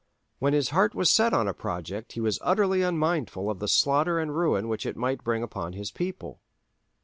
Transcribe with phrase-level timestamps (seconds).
[0.39, 4.17] When his heart was set on a project he was utterly unmindful of the slaughter
[4.19, 6.41] and ruin which it might bring upon his people.